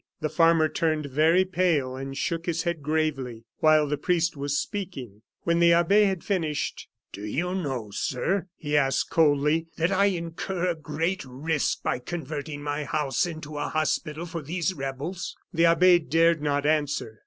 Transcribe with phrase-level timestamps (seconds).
[0.19, 5.21] The farmer turned very pale and shook his head gravely, while the priest was speaking.
[5.41, 10.69] When the abbe had finished: "Do you know, sir," he asked, coldly, "that I incur
[10.71, 15.99] a great risk by converting my house into a hospital for these rebels?" The abbe
[15.99, 17.19] dared not answer.